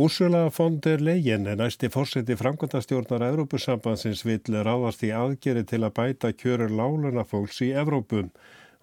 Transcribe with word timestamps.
Úrsula 0.00 0.48
von 0.56 0.80
der 0.80 1.00
Leyen 1.00 1.46
er 1.50 1.56
næsti 1.58 1.88
fórseti 1.90 2.36
framkvæmtastjórnar 2.38 3.22
Evrópusambansins 3.28 4.20
vill 4.22 4.58
ráðast 4.66 5.00
í 5.02 5.08
aðgeri 5.10 5.64
til 5.66 5.80
að 5.82 5.94
bæta 5.96 6.28
kjörur 6.38 6.70
láluna 6.70 7.24
fólks 7.26 7.56
í 7.66 7.72
Evrópum. 7.82 8.28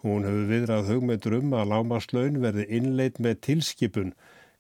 Hún 0.04 0.26
hefur 0.28 0.50
viðrað 0.50 0.90
hugmyndur 0.92 1.38
um 1.38 1.54
að 1.56 1.70
lámaslaun 1.72 2.42
verði 2.44 2.66
innleitt 2.80 3.22
með 3.24 3.40
tilskipun. 3.48 4.12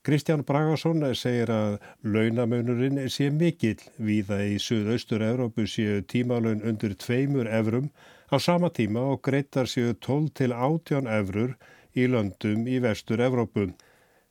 Kristján 0.07 0.45
Bragason 0.47 1.03
segir 1.11 1.51
að 1.51 1.75
launamönurinn 2.07 3.01
sé 3.11 3.27
mikill. 3.35 3.83
Víða 3.99 4.37
í 4.47 4.55
Suðaustur 4.55 5.25
Evrópu 5.27 5.65
séu 5.67 6.05
tímalön 6.07 6.63
undir 6.63 6.95
tveimur 6.95 7.51
evrum 7.51 7.89
á 8.31 8.39
sama 8.39 8.71
tíma 8.71 9.03
og 9.11 9.19
greittar 9.27 9.67
séu 9.67 9.91
12 9.91 10.31
til 10.39 10.55
18 10.55 11.11
evrur 11.19 11.57
í 11.91 12.07
löndum 12.07 12.63
í 12.63 12.79
vestur 12.79 13.19
Evrópum. 13.27 13.75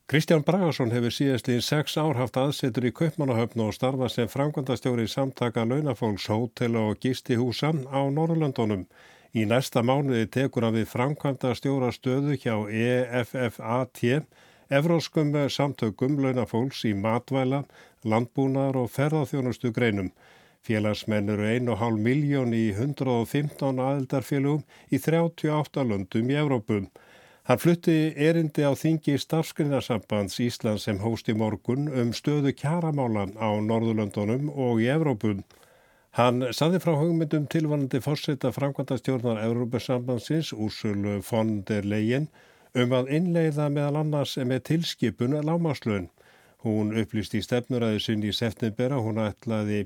Kristján 0.05 0.43
Bragarsson 0.45 0.91
hefur 0.93 1.15
síðastliðin 1.17 1.63
sex 1.65 1.95
ár 1.97 2.19
haft 2.19 2.35
aðsetur 2.37 2.85
í 2.85 2.91
Kaupmannahöfn 2.93 3.63
og 3.65 3.71
starfa 3.73 4.11
sem 4.13 4.27
framkvæmdastjóri 4.29 5.07
samtaka 5.09 5.63
launafólks, 5.65 6.27
hótel 6.29 6.77
og 6.77 6.99
gistihúsa 7.01 7.71
á 7.73 8.01
Norrlöndunum. 8.13 8.83
Í 9.33 9.47
næsta 9.49 9.81
mánuði 9.81 10.27
tekur 10.37 10.67
hann 10.67 10.77
við 10.77 10.91
framkvæmdastjóra 10.91 11.89
stöðu 11.97 12.37
hjá 12.37 12.53
EFFAT, 13.23 14.03
Evróskum 14.69 15.33
samtökum 15.49 16.21
launafólks 16.21 16.85
í 16.85 16.93
matvæla, 16.93 17.63
landbúnar 18.05 18.77
og 18.77 18.93
ferðarþjónustu 18.93 19.73
greinum. 19.73 20.13
Félagsmenn 20.61 21.33
eru 21.33 21.49
1,5 21.49 21.97
miljón 22.11 22.53
í 22.53 22.67
115 22.77 23.81
aðeldarfélugum 23.89 24.69
í 24.93 25.01
38 25.01 25.89
löndum 25.89 26.29
í 26.29 26.39
Evrópum. 26.45 26.93
Hann 27.45 27.59
flutti 27.61 27.95
erindi 28.17 28.63
á 28.65 28.73
þingi 28.73 29.19
starfskrinarsambands 29.21 30.39
Íslands 30.41 30.87
sem 30.87 30.97
hóst 31.03 31.27
í 31.29 31.35
morgun 31.37 31.91
um 31.93 32.15
stöðu 32.17 32.55
kjaramálan 32.57 33.35
á 33.37 33.53
Norðurlöndunum 33.61 34.47
og 34.49 34.81
í 34.81 34.87
Evrópun. 34.89 35.43
Hann 36.17 36.41
saði 36.57 36.81
frá 36.81 36.95
hugmyndum 36.97 37.45
tilvanandi 37.53 38.01
fórseta 38.01 38.49
framkvæmtastjórnar 38.57 39.43
Evrópusambandsins 39.45 40.55
Úrsulu 40.57 41.19
von 41.29 41.53
der 41.69 41.85
Leyen 41.85 42.31
um 42.73 42.97
að 42.97 43.13
innleiða 43.19 43.69
meðal 43.77 44.01
annars 44.07 44.39
með 44.41 44.65
tilskipun 44.71 45.37
lámaslun. 45.45 46.09
Hún 46.65 46.97
upplýst 46.97 47.37
í 47.37 47.45
stefnuræðu 47.45 48.01
sinni 48.01 48.33
í 48.33 48.41
september 48.41 48.97
að 48.97 49.09
hún 49.11 49.25
ætlaði 49.29 49.85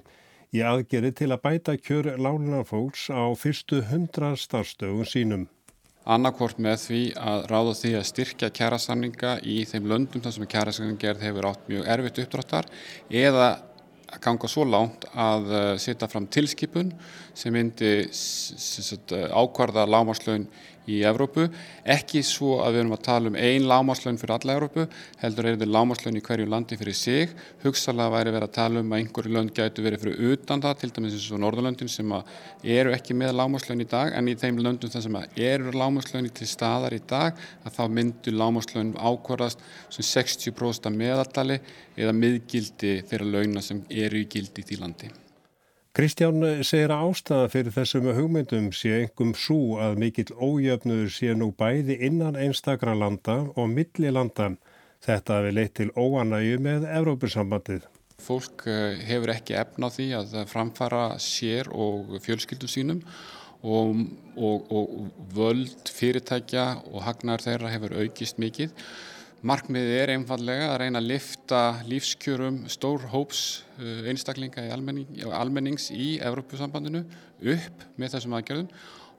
í 0.54 0.62
aðgeri 0.62 1.10
til 1.10 1.32
að 1.34 1.42
bæta 1.50 1.74
kjör 1.74 2.14
lánarfólks 2.22 3.10
á 3.10 3.26
fyrstu 3.34 3.82
hundra 3.90 4.36
starfstögun 4.38 5.10
sínum 5.10 5.48
annarkvort 6.08 6.60
með 6.62 6.82
því 6.86 7.00
að 7.20 7.46
ráða 7.52 7.74
því 7.82 7.94
að 7.98 8.06
styrkja 8.08 8.50
kjærasamninga 8.58 9.32
í 9.44 9.58
þeim 9.68 9.88
löndum 9.92 10.24
þar 10.24 10.36
sem 10.36 10.50
kjærasamningerð 10.54 11.24
hefur 11.26 11.48
átt 11.50 11.68
mjög 11.68 11.90
erfitt 11.94 12.22
uppdráttar 12.24 12.70
eða 13.12 13.48
ganga 14.24 14.48
svo 14.48 14.64
lánt 14.64 15.04
að 15.12 15.50
uh, 15.52 15.74
setja 15.80 16.08
fram 16.08 16.26
tilskipun 16.32 16.94
sem 17.36 17.52
myndi 17.52 18.08
ákvarða 19.36 19.84
lámarslaun 19.88 20.48
í 20.88 20.98
Evrópu, 21.08 21.46
ekki 21.84 22.22
svo 22.26 22.58
að 22.64 22.74
við 22.74 22.82
erum 22.82 22.94
að 22.96 23.04
tala 23.06 23.30
um 23.30 23.38
ein 23.38 23.66
lámaslön 23.68 24.18
fyrir 24.20 24.34
alla 24.36 24.56
Evrópu, 24.56 24.86
heldur 25.22 25.48
er 25.48 25.58
þetta 25.58 25.68
lámaslön 25.76 26.18
í 26.18 26.22
hverju 26.24 26.48
landi 26.48 26.78
fyrir 26.80 26.96
sig, 26.96 27.34
hugsalega 27.64 28.14
væri 28.14 28.34
verið 28.34 28.48
að 28.48 28.56
tala 28.56 28.82
um 28.82 28.94
að 28.94 29.02
einhverju 29.02 29.34
lönd 29.36 29.54
gætu 29.56 29.84
verið 29.84 30.04
fyrir 30.04 30.32
utan 30.32 30.64
það, 30.64 30.80
til 30.80 30.92
dæmis 30.96 31.18
eins 31.18 31.28
og 31.30 31.42
Norðurlöndin 31.44 31.92
sem 31.92 32.16
eru 32.78 32.96
ekki 32.96 33.18
með 33.18 33.36
lámaslön 33.42 33.84
í 33.84 33.88
dag, 33.90 34.12
en 34.16 34.32
í 34.32 34.36
þeim 34.38 34.62
löndum 34.64 34.92
þar 34.94 35.06
sem 35.06 35.20
eru 35.50 35.76
lámaslön 35.76 36.32
til 36.32 36.50
staðar 36.50 36.96
í 36.96 37.02
dag, 37.08 37.38
að 37.64 37.78
þá 37.78 37.84
myndur 38.00 38.38
lámaslön 38.40 38.96
ákvarðast 38.96 39.64
sem 39.94 40.06
60% 40.06 40.94
meðallali 40.96 41.60
eða 41.98 42.16
miðgildi 42.16 43.00
þeirra 43.08 43.32
launa 43.38 43.64
sem 43.64 43.84
eru 43.90 44.22
í 44.22 44.28
gildi 44.30 44.64
í 44.64 44.70
því 44.70 44.82
landi. 44.82 45.16
Kristján 45.98 46.44
segir 46.62 46.92
að 46.94 47.08
ástæða 47.08 47.46
fyrir 47.50 47.74
þessum 47.74 48.04
hugmyndum 48.14 48.68
sé 48.70 48.92
engum 49.00 49.32
svo 49.34 49.80
að 49.82 49.96
mikill 49.98 50.28
ójöfnuður 50.30 51.08
sé 51.10 51.32
nú 51.34 51.48
bæði 51.58 51.96
innan 52.06 52.38
einstakra 52.38 52.94
landa 52.94 53.34
og 53.58 53.66
milli 53.72 54.12
landa. 54.14 54.52
Þetta 55.02 55.40
hefur 55.40 55.56
leitt 55.56 55.74
til 55.74 55.88
óanægu 55.98 56.60
með 56.62 56.86
Evrópussambandið. 57.00 57.88
Fólk 58.22 58.62
eh, 58.70 59.02
hefur 59.10 59.34
ekki 59.34 59.58
efna 59.58 59.90
því 59.90 60.08
að 60.20 60.38
framfara 60.52 61.02
sér 61.18 61.72
og 61.74 62.14
fjölskyldum 62.22 62.70
sínum 62.70 63.02
og, 63.66 64.06
og, 64.38 64.70
og 64.70 65.12
völd 65.34 65.90
fyrirtækja 65.98 66.68
og 66.92 67.08
hagnar 67.08 67.42
þeirra 67.42 67.74
hefur 67.74 67.98
aukist 68.04 68.38
mikið. 68.38 68.70
Markmiðið 69.46 69.92
er 69.94 70.10
einfallega 70.16 70.70
að 70.72 70.80
reyna 70.82 70.98
að 70.98 71.10
lifta 71.12 71.58
lífskjörum 71.86 72.56
stór 72.66 73.04
hóps 73.12 73.62
uh, 73.78 74.08
einstaklinga 74.10 74.64
í 74.66 74.72
almenning, 74.74 75.20
almennings 75.30 75.92
í 75.94 76.16
Evrópusambandinu 76.18 77.04
upp 77.54 77.84
með 77.94 78.16
þessum 78.16 78.34
aðgerðum 78.34 78.72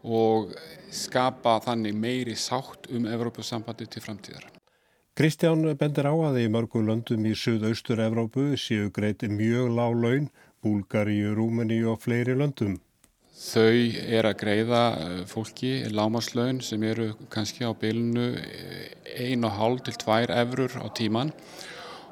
og 0.04 0.52
skapa 0.92 1.56
þannig 1.64 1.96
meiri 1.96 2.36
sátt 2.36 2.92
um 2.92 3.08
Evrópusambandi 3.08 3.88
til 3.88 4.04
framtíðar. 4.04 4.50
Kristján 5.16 5.64
bendir 5.80 6.12
á 6.12 6.16
að 6.16 6.42
í 6.44 6.52
mörgu 6.52 6.84
löndum 6.84 7.24
í 7.24 7.32
Suðaustur 7.36 8.04
Evrópu 8.04 8.52
séu 8.60 8.92
greiti 8.92 9.32
mjög 9.32 9.72
lág 9.76 9.96
laun, 10.04 10.30
Búlgari, 10.60 11.22
Rúmeni 11.32 11.80
og 11.88 12.04
fleiri 12.04 12.36
löndum. 12.36 12.76
Þau 13.40 13.72
er 14.04 14.28
að 14.28 14.40
greiða 14.42 14.80
eh, 15.00 15.20
fólki 15.30 15.70
lámaslaun 15.96 16.58
sem 16.60 16.82
eru 16.84 17.14
kannski 17.32 17.64
á 17.64 17.72
bylunu 17.72 18.34
1,5 19.16 19.78
til 19.86 19.96
2 20.02 20.18
eurur 20.42 20.76
á 20.84 20.88
tíman 20.92 21.32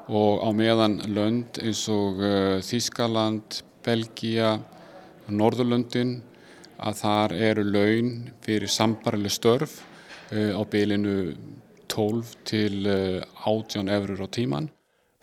og 0.08 0.40
á 0.40 0.48
meðan 0.56 0.96
lönd 1.12 1.60
eins 1.60 1.82
og 1.92 2.22
eh, 2.24 2.64
Þískaland, 2.64 3.60
Belgia, 3.84 4.54
Norðurlöndin 5.28 6.16
að 6.80 6.98
þar 7.02 7.36
eru 7.50 7.66
laun 7.68 8.10
fyrir 8.40 8.72
sambarileg 8.72 9.36
störf 9.36 9.82
eh, 10.32 10.56
á 10.56 10.64
bylinu 10.64 11.36
12 11.92 12.34
til 12.48 12.88
18 12.88 13.92
eurur 13.92 14.24
á 14.24 14.28
tíman. 14.32 14.72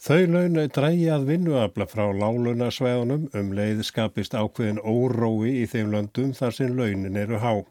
Þau 0.05 0.27
laun 0.29 0.59
drægi 0.69 1.07
að 1.09 1.23
vinnuafla 1.31 1.87
frá 1.89 2.03
lálunasvæðunum 2.13 3.23
um 3.39 3.47
leið 3.57 3.79
skapist 3.87 4.35
ákveðin 4.37 4.77
órói 4.85 5.63
í 5.63 5.65
þeim 5.71 5.89
löndum 5.95 6.35
þar 6.37 6.53
sem 6.53 6.75
launin 6.77 7.17
eru 7.17 7.39
há. 7.41 7.63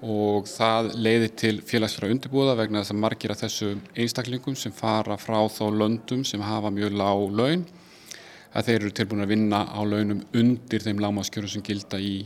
Og 0.00 0.48
það 0.48 0.88
leiðir 0.96 1.34
til 1.42 1.52
félagsfæra 1.68 2.08
undirbúða 2.14 2.56
vegna 2.62 2.80
þess 2.80 2.94
að 2.94 3.02
margir 3.02 3.36
af 3.36 3.42
þessu 3.42 3.68
einstaklingum 3.92 4.56
sem 4.56 4.72
fara 4.72 5.18
frá 5.20 5.36
þá 5.52 5.66
löndum 5.82 6.24
sem 6.24 6.40
hafa 6.40 6.72
mjög 6.72 6.96
lág 6.96 7.28
laun 7.42 7.68
að 8.56 8.70
þeir 8.70 8.78
eru 8.78 8.96
tilbúin 8.96 9.26
að 9.26 9.34
vinna 9.36 9.62
á 9.68 9.80
launum 9.84 10.24
undir 10.32 10.88
þeim 10.88 11.04
lámaskjörum 11.04 11.52
sem 11.58 11.68
gilda 11.68 12.00
í, 12.00 12.22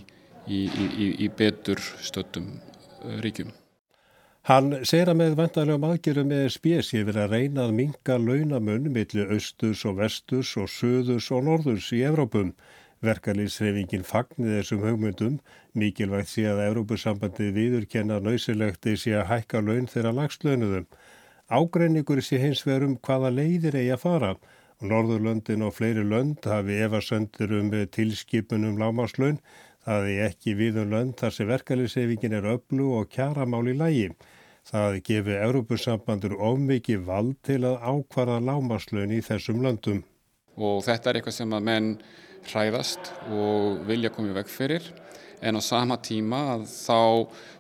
í, 0.47 0.63
í, 0.71 1.13
í 1.27 1.33
betur 1.43 1.83
stöttum 2.07 2.53
uh, 2.55 3.19
ríkjum. 3.19 3.51
Hann 4.47 4.77
segir 4.87 5.09
að 5.11 5.17
með 5.19 5.33
vantarlegum 5.41 5.85
aðgjörum 5.89 6.29
með 6.31 6.45
spés 6.55 6.93
ég 6.95 7.09
verið 7.09 7.25
að 7.25 7.33
reyna 7.35 7.63
að 7.67 7.73
minka 7.81 8.15
launamunn 8.15 8.85
millir 8.95 9.33
austurs 9.35 9.81
og 9.91 9.97
vesturs 9.99 10.53
og 10.63 10.69
söðurs 10.71 11.27
og 11.35 11.41
norðurs 11.49 11.89
í 11.97 12.05
Evrópum. 12.07 12.53
Verkalýsreifingin 13.03 14.07
fagnir 14.07 14.61
þessum 14.61 14.85
hugmyndum, 14.87 15.41
mikilvægt 15.75 16.31
sé 16.31 16.45
að 16.47 16.63
Evrópusambandi 16.69 17.49
viðurkenna 17.57 18.21
nöysilegt 18.23 18.87
sé 18.87 19.17
að 19.19 19.27
hækka 19.33 19.65
laun 19.67 19.91
þeirra 19.91 20.15
lagslaunuðum. 20.21 20.87
Ágreiningur 21.51 22.23
sé 22.23 22.39
hins 22.39 22.63
verum 22.71 22.95
hvaða 23.03 23.35
leiðir 23.35 23.81
eigi 23.83 23.97
að 23.97 24.05
fara 24.05 24.33
Norðurlöndin 24.87 25.67
og 25.67 25.75
fleiri 25.75 26.07
lönd 26.07 26.47
hafi 26.47 26.79
efasöndur 26.85 27.59
um 27.59 27.75
tilskipunum 27.91 28.79
lámaslaun, 28.79 29.39
það 29.83 30.09
er 30.13 30.25
ekki 30.31 30.55
við 30.55 30.83
um 30.83 30.91
lönd 30.93 31.19
þar 31.19 31.35
sem 31.35 31.49
verkalýsreifingin 31.49 32.39
er 32.39 32.51
öllu 32.55 32.91
og 33.01 33.11
kjaramál 33.11 33.67
í 33.73 33.79
lægi. 33.79 34.11
Það 34.67 34.97
gefi 35.07 35.35
Európusambandur 35.39 36.33
ómikið 36.43 37.05
vald 37.07 37.37
til 37.47 37.61
að 37.69 37.77
ákvara 37.87 38.41
lámaslun 38.43 39.13
í 39.15 39.21
þessum 39.23 39.61
löndum. 39.63 40.01
Og 40.59 40.81
þetta 40.83 41.11
er 41.13 41.19
eitthvað 41.21 41.37
sem 41.37 41.53
að 41.55 41.67
menn 41.69 41.91
hræðast 42.51 43.13
og 43.31 43.85
vilja 43.87 44.11
komið 44.15 44.41
vekk 44.41 44.51
fyrir 44.51 44.89
en 45.47 45.59
á 45.59 45.63
sama 45.63 45.99
tíma 46.03 46.41
að 46.57 46.67
þá 46.73 46.99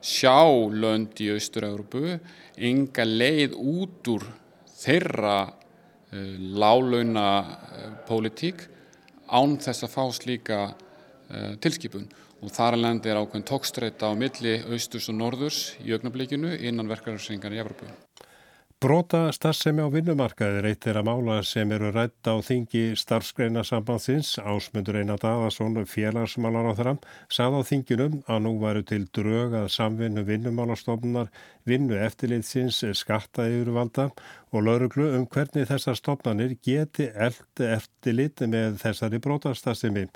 sjá 0.02 0.38
lönd 0.72 1.20
í 1.22 1.30
Austur-Európu 1.34 2.16
enga 2.56 3.06
leið 3.06 3.54
út 3.54 4.10
úr 4.10 4.26
þeirra 4.74 5.38
uh, 5.46 6.34
lálauna 6.58 7.28
uh, 7.38 7.88
pólitík 8.08 8.66
án 9.30 9.58
þess 9.62 9.86
að 9.86 9.94
fá 9.94 10.04
slíka 10.16 10.60
uh, 10.72 11.54
tilskipun 11.62 12.08
og 12.42 12.52
þar 12.52 12.76
alveg 12.78 13.08
er 13.10 13.20
ákveðin 13.20 13.48
tókstreita 13.48 14.10
á 14.10 14.18
milli 14.18 14.58
austurs 14.66 15.08
og 15.12 15.20
norðurs 15.20 15.60
í 15.84 15.94
augnablikinu 15.96 16.56
innan 16.58 16.90
verkefnarsyngan 16.90 17.56
í 17.56 17.62
Evropu. 17.62 17.88
Brota 18.76 19.30
starfsemi 19.32 19.80
á 19.80 19.88
vinnumarkaði 19.88 20.58
er 20.60 20.66
eitt 20.68 20.82
þeirra 20.84 21.00
mála 21.00 21.38
sem 21.48 21.70
eru 21.72 21.88
rætt 21.94 22.28
á 22.28 22.36
þingi 22.44 22.90
starfsgreina 23.00 23.62
sambandsins. 23.64 24.34
Ásmundur 24.36 24.98
Einar 25.00 25.16
Daðarsson, 25.22 25.78
félagsmálar 25.88 26.68
á 26.68 26.72
þeirra, 26.76 26.94
sað 27.32 27.56
á 27.56 27.60
þinginum 27.70 28.18
að 28.28 28.42
nú 28.44 28.52
varu 28.60 28.84
til 28.84 29.06
drög 29.16 29.56
að 29.56 29.70
samvinnu 29.72 30.26
vinnumálastofnunar, 30.28 31.32
vinnu 31.64 31.96
eftirlitsins, 32.04 32.84
skatta 33.00 33.48
yfirvalda 33.48 34.10
og 34.52 34.68
lauruglu 34.68 35.08
um 35.16 35.24
hvernig 35.24 35.70
þessar 35.72 35.96
stofnanir 35.96 36.58
geti 36.60 37.08
eftirlit 37.16 38.44
með 38.44 38.76
þessari 38.84 39.24
brotastarfsemi. 39.24 40.10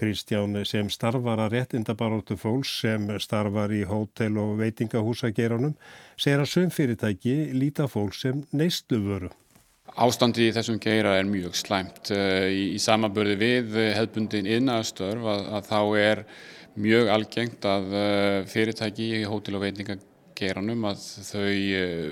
Kristján 0.00 0.56
sem 0.64 0.88
starfar 0.88 1.42
að 1.44 1.58
réttindabaróttu 1.58 2.38
fólks 2.40 2.70
sem 2.80 3.04
starfar 3.20 3.72
í 3.76 3.82
hótel 3.88 4.38
og 4.40 4.56
veitingahúsageranum 4.62 5.74
segir 6.16 6.40
að 6.40 6.50
söm 6.54 6.72
fyrirtæki 6.72 7.36
líta 7.52 7.88
fólk 7.90 8.16
sem 8.16 8.40
neistlu 8.56 9.02
vöru. 9.04 9.30
Ástandi 9.92 10.46
í 10.48 10.52
þessum 10.56 10.78
geira 10.80 11.18
er 11.20 11.28
mjög 11.28 11.56
slæmt. 11.58 12.08
Eh, 12.14 12.48
í, 12.48 12.64
í 12.76 12.80
samabörði 12.80 13.36
við 13.36 13.76
hefðbundin 13.98 14.48
innastörf 14.48 15.26
að, 15.28 15.42
að 15.58 15.68
þá 15.68 15.80
er 16.00 16.24
mjög 16.80 17.12
algengt 17.12 17.68
að 17.68 17.96
eh, 18.00 18.38
fyrirtæki 18.48 19.10
í 19.18 19.24
hótel 19.28 19.58
og 19.58 19.66
veitingageranum 19.66 20.86
að 20.88 21.04
þau 21.28 21.50
eh, 21.52 22.06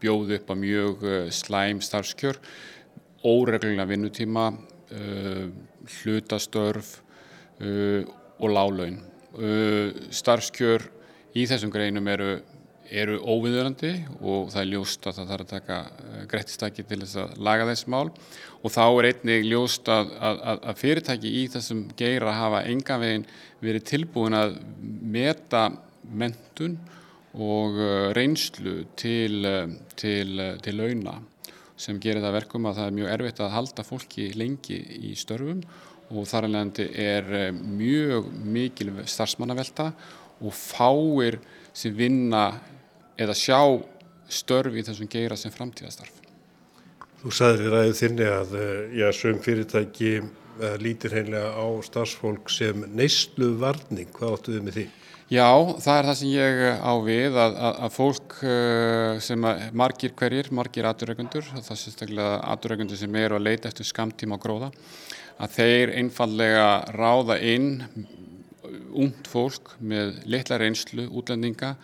bjóðu 0.00 0.38
upp 0.38 0.54
að 0.54 0.62
mjög 0.62 1.08
slæm 1.34 1.82
starfskjör, 1.82 2.38
óreglulega 3.26 3.90
vinnutíma, 3.90 4.46
hlutastörf 4.90 6.98
uh, 7.60 8.04
og 8.40 8.54
lálaun. 8.54 9.00
Uh, 9.36 9.92
starfskjör 10.10 10.88
í 11.38 11.44
þessum 11.46 11.70
greinum 11.70 12.08
eru, 12.10 12.40
eru 12.90 13.20
óviðurandi 13.22 13.92
og 14.18 14.50
það 14.50 14.62
er 14.62 14.70
ljóst 14.72 15.06
að 15.06 15.20
það 15.20 15.32
þarf 15.32 15.44
að 15.44 15.52
taka 15.52 15.78
uh, 15.86 16.22
greittistæki 16.30 16.86
til 16.88 17.00
þess 17.04 17.20
að 17.22 17.36
laga 17.46 17.68
þess 17.70 17.90
mál 17.94 18.08
og 18.10 18.74
þá 18.74 18.82
er 18.88 19.10
einnig 19.12 19.46
ljóst 19.46 19.90
að, 19.92 20.10
að, 20.18 20.42
að 20.56 20.80
fyrirtæki 20.82 21.34
í 21.42 21.44
þessum 21.54 21.84
geira 22.00 22.34
hafa 22.40 22.64
enga 22.72 22.98
veginn 23.00 23.28
verið 23.62 23.86
tilbúin 23.92 24.38
að 24.40 24.58
meta 24.82 25.68
mentun 26.10 26.80
og 27.38 27.78
uh, 27.78 28.10
reynslu 28.16 28.80
til, 28.98 29.44
uh, 29.46 29.68
til, 29.94 30.34
uh, 30.42 30.56
til 30.64 30.82
launa 30.82 31.20
sem 31.80 32.00
gerir 32.02 32.22
það 32.24 32.36
verkum 32.36 32.68
að 32.68 32.80
það 32.80 32.88
er 32.88 32.96
mjög 32.98 33.12
erfitt 33.14 33.40
að 33.40 33.54
halda 33.54 33.86
fólki 33.86 34.26
lengi 34.36 34.78
í 35.10 35.14
störfum 35.18 35.62
og 36.10 36.26
þar 36.28 36.48
alveg 36.48 36.80
er 36.98 37.30
eh, 37.38 37.52
mjög 37.54 38.28
mikil 38.44 38.92
starfsmannavelta 39.06 39.90
og 40.40 40.54
fáir 40.56 41.38
sem 41.76 41.94
vinna 41.94 42.50
eða 43.20 43.36
sjá 43.36 43.60
störf 44.30 44.74
í 44.74 44.84
þessum 44.86 45.10
geira 45.10 45.36
sem 45.38 45.52
framtíðastarf. 45.54 46.16
Þú 47.20 47.32
sagðir 47.36 47.66
í 47.66 47.72
ræðu 47.74 47.96
þinni 47.98 48.28
að 48.32 48.54
eh, 48.58 48.94
já, 49.00 49.06
söm 49.16 49.40
fyrirtæki 49.44 50.12
eh, 50.20 50.76
lítir 50.80 51.14
heimlega 51.18 51.52
á 51.52 51.66
starfsfólk 51.84 52.50
sem 52.52 52.86
neyslu 52.96 53.54
varning. 53.60 54.08
Hvað 54.16 54.36
áttu 54.36 54.56
þið 54.56 54.66
með 54.66 54.78
því? 54.78 54.86
Já, 55.30 55.46
það 55.78 55.96
er 55.96 56.08
það 56.08 56.16
sem 56.18 56.30
ég 56.34 56.60
á 56.82 56.92
við 57.06 57.36
að, 57.38 57.52
að, 57.54 57.76
að 57.86 57.92
fólk 57.94 58.19
sem 58.40 59.44
að 59.44 59.62
margir 59.76 60.14
hverjir, 60.16 60.50
margir 60.56 60.88
aturreikundur, 60.88 61.44
það 61.52 61.72
er 61.74 61.80
sérstaklega 61.82 62.40
aturreikundur 62.54 62.98
sem 63.00 63.16
eru 63.20 63.36
að 63.36 63.46
leita 63.46 63.70
eftir 63.70 63.88
skamtíma 63.88 64.38
og 64.38 64.44
gróða 64.44 64.70
að 65.40 65.54
þeir 65.56 65.94
einfallega 66.00 66.68
ráða 66.96 67.38
inn 67.40 67.70
ungd 68.90 69.28
fólk 69.30 69.74
með 69.80 70.20
litla 70.30 70.58
reynslu 70.60 71.06
útlendinga 71.16 71.74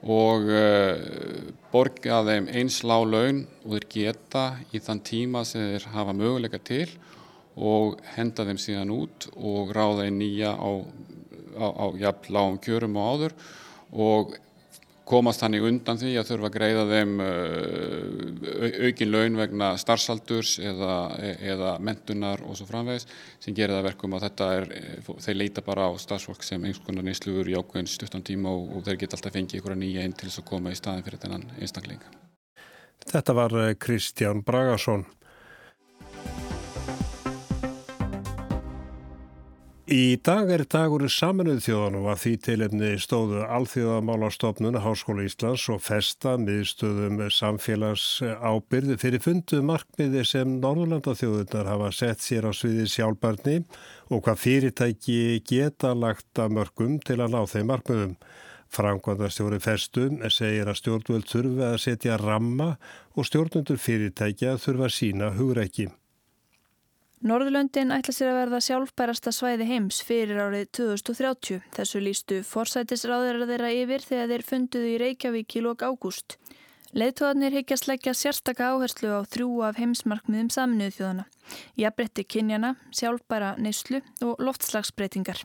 og 0.00 0.48
uh, 0.48 0.96
borga 1.72 2.22
þeim 2.26 2.48
eins 2.56 2.80
lág 2.88 3.06
laun 3.12 3.42
og 3.64 3.74
þeir 3.76 3.88
geta 3.94 4.44
í 4.72 4.80
þann 4.80 5.02
tíma 5.04 5.44
sem 5.44 5.74
þeir 5.74 5.88
hafa 5.94 6.16
möguleika 6.16 6.60
til 6.64 6.88
og 7.60 8.00
henda 8.16 8.46
þeim 8.48 8.60
síðan 8.62 8.94
út 8.94 9.28
og 9.36 9.74
ráða 9.76 10.08
inn 10.08 10.20
nýja 10.22 10.54
á, 10.56 10.70
á, 11.60 11.66
á 11.68 11.86
jafn 12.00 12.32
lágum 12.32 12.60
kjörum 12.64 12.96
og 12.96 13.10
áður 13.12 13.36
og 13.90 14.38
komast 15.10 15.42
þannig 15.42 15.66
undan 15.66 15.98
því 16.00 16.12
að 16.20 16.28
þurfa 16.30 16.48
að 16.48 16.54
greiða 16.56 16.84
þeim 16.90 17.14
uh, 17.24 18.86
aukin 18.86 19.12
laun 19.12 19.38
vegna 19.40 19.70
starfsaldurs 19.80 20.56
eða, 20.62 20.96
eða 21.52 21.74
mentunar 21.82 22.44
og 22.46 22.58
svo 22.58 22.68
framvegis 22.70 23.08
sem 23.42 23.56
gerir 23.56 23.76
það 23.76 23.88
verkum 23.90 24.16
að 24.16 24.26
þetta 24.28 24.50
er, 24.56 24.68
þeir 25.26 25.40
leita 25.40 25.66
bara 25.66 25.90
á 25.90 25.92
starfsfólk 26.00 26.46
sem 26.46 26.62
einhvers 26.62 26.82
konar 26.86 27.06
neysluður 27.06 27.52
í 27.52 27.58
ákveðin 27.58 27.90
stuttan 27.90 28.26
tíma 28.26 28.54
og, 28.54 28.66
og 28.78 28.88
þeir 28.88 29.02
geta 29.04 29.18
alltaf 29.18 29.36
fengið 29.36 29.60
ykkur 29.60 29.76
að 29.76 29.82
nýja 29.84 30.06
einn 30.06 30.16
til 30.16 30.30
þess 30.30 30.44
að 30.44 30.50
koma 30.54 30.74
í 30.74 30.78
staðin 30.78 31.06
fyrir 31.06 31.24
þennan 31.24 31.48
einstakling. 31.58 32.04
Þetta 33.10 33.34
var 33.34 33.56
eh, 33.58 33.74
Kristján 33.80 34.44
Bragarsson. 34.46 35.06
Í 39.90 40.20
dag 40.22 40.46
er 40.54 40.62
dagur 40.70 41.02
saminuð 41.10 41.64
þjóðanum 41.64 42.04
að 42.12 42.20
því 42.22 42.32
tilefni 42.44 42.90
stóðu 43.02 43.40
Alþjóðamálastofnun 43.56 44.78
Háskóla 44.84 45.24
Íslands 45.26 45.64
og 45.74 45.80
festa 45.82 46.36
miðstöðum 46.38 47.18
samfélags 47.34 48.04
ábyrði 48.22 48.94
fyrir 49.02 49.24
fundu 49.24 49.58
markmiði 49.66 50.22
sem 50.30 50.54
Norðurlanda 50.62 51.16
þjóðunar 51.18 51.72
hafa 51.72 51.90
sett 51.96 52.22
sér 52.22 52.46
á 52.46 52.54
sviði 52.54 52.86
sjálfbarni 52.92 53.56
og 54.14 54.22
hvað 54.28 54.42
fyrirtæki 54.44 55.20
geta 55.50 55.90
lagt 55.98 56.38
að 56.38 56.54
mörgum 56.60 57.00
til 57.02 57.18
að 57.18 57.34
ná 57.34 57.40
þeim 57.50 57.72
markmiðum. 57.74 58.16
Framkvæmdastjóri 58.70 59.58
festum 59.58 60.22
segir 60.30 60.70
að 60.70 60.84
stjórnvöld 60.84 61.26
þurfa 61.32 61.72
að 61.74 61.82
setja 61.88 62.20
ramma 62.22 62.76
og 63.18 63.26
stjórnundur 63.26 63.82
fyrirtækja 63.82 64.54
þurfa 64.62 64.86
að 64.86 65.00
sína 65.00 65.34
hugreikið. 65.34 65.96
Norðurlöndin 67.20 67.90
ætla 67.92 68.14
sér 68.16 68.30
að 68.30 68.38
verða 68.38 68.58
sjálfbærasta 68.64 69.30
svæði 69.36 69.66
heims 69.68 69.98
fyrir 70.08 70.38
árið 70.40 70.70
2030. 70.78 71.58
Þessu 71.76 72.00
lístu 72.00 72.38
forsætisráður 72.48 73.42
þeirra 73.50 73.72
yfir 73.76 74.06
þegar 74.06 74.30
þeir 74.30 74.44
funduðu 74.48 74.88
í 74.88 74.94
Reykjavík 75.02 75.56
í 75.60 75.62
lok 75.66 75.84
ágúst. 75.84 76.38
Leðtóðanir 76.90 77.54
higgjast 77.54 77.86
leggja 77.86 78.10
sérstaka 78.18 78.72
áherslu 78.74 79.12
á 79.14 79.22
þrjú 79.22 79.60
af 79.62 79.76
heimsmarkmiðum 79.78 80.48
saminuðu 80.50 80.96
þjóðana. 80.96 81.24
Jafnbretti 81.78 82.24
kynjana, 82.26 82.72
sjálfbæra 82.90 83.52
neyslu 83.62 84.00
og 84.26 84.42
loftslagsbreytingar. 84.42 85.44